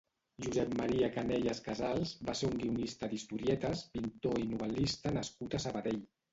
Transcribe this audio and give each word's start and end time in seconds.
Josep 0.43 0.71
Maria 0.79 1.09
Canellas 1.17 1.61
Casals 1.67 2.15
va 2.31 2.35
ser 2.41 2.49
un 2.53 2.57
guionista 2.63 3.11
d'historietes, 3.13 3.87
pintor 4.01 4.43
i 4.47 4.51
novel·lista 4.57 5.17
nascut 5.23 5.59
a 5.59 5.65
Sabadell. 5.71 6.05